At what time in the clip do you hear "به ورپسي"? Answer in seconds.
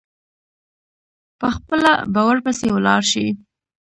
2.13-2.67